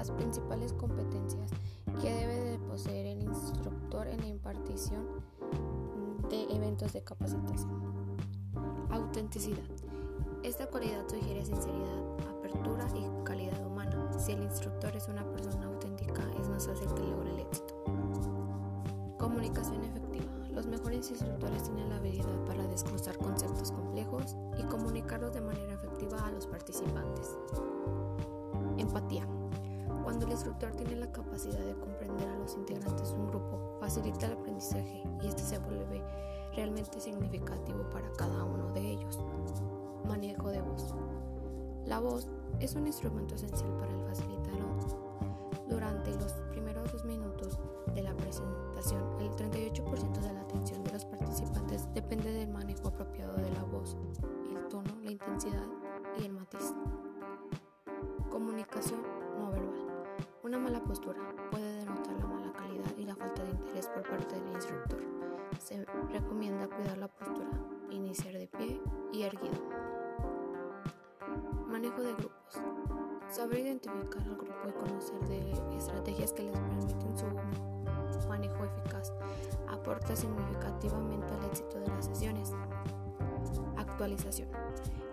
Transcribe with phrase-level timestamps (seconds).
[0.00, 1.50] las principales competencias
[2.00, 5.04] que debe de poseer el instructor en la impartición
[6.30, 7.82] de eventos de capacitación.
[8.88, 9.58] Autenticidad.
[10.42, 14.10] Esta cualidad sugiere sinceridad, apertura y calidad humana.
[14.18, 17.84] Si el instructor es una persona auténtica, es más fácil que logre el éxito.
[19.18, 20.32] Comunicación efectiva.
[20.50, 26.26] Los mejores instructores tienen la habilidad para desglosar conceptos complejos y comunicarlos de manera efectiva
[26.26, 27.36] a los participantes.
[28.78, 29.28] Empatía.
[30.20, 34.26] Cuando el instructor tiene la capacidad de comprender a los integrantes de un grupo, facilita
[34.26, 36.04] el aprendizaje y este se vuelve
[36.54, 39.18] realmente significativo para cada uno de ellos.
[40.06, 40.94] Manejo de voz.
[41.86, 44.76] La voz es un instrumento esencial para el facilitador.
[45.70, 47.58] Durante los primeros dos minutos
[47.94, 52.69] de la presentación, el 38% de la atención de los participantes depende del manejo
[60.70, 61.18] mala postura
[61.50, 65.00] puede denotar la mala calidad y la falta de interés por parte del instructor.
[65.58, 67.50] Se recomienda cuidar la postura,
[67.90, 68.80] iniciar de pie
[69.12, 69.58] y erguido.
[71.66, 72.62] Manejo de grupos.
[73.28, 79.12] Saber identificar al grupo y conocer de estrategias que les permiten su manejo eficaz
[79.68, 82.52] aporta significativamente al éxito de las sesiones.
[83.76, 84.48] Actualización.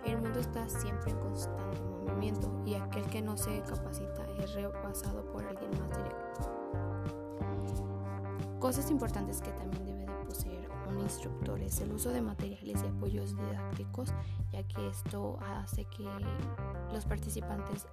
[0.05, 5.23] El mundo está siempre en constante movimiento y aquel que no se capacita es repasado
[5.31, 6.51] por alguien más directo.
[8.59, 12.87] Cosas importantes que también debe de poseer un instructor es el uso de materiales y
[12.87, 14.13] apoyos didácticos,
[14.51, 16.09] ya que esto hace que
[16.91, 17.87] los participantes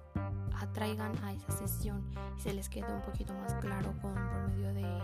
[0.59, 2.03] atraigan a esa sesión
[2.37, 5.01] y se les quede un poquito más claro con por medio de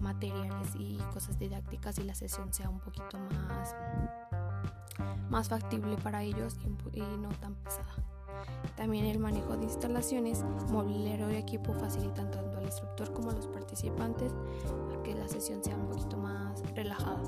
[0.00, 3.74] materiales y cosas didácticas y la sesión sea un poquito más
[5.30, 6.58] más factible para ellos
[6.92, 8.11] y, no tan pesada.
[8.76, 13.46] También el manejo de instalaciones, mobiliario y equipo facilitan tanto al instructor como a los
[13.46, 17.22] participantes a que la sesión sea un poquito más relajada.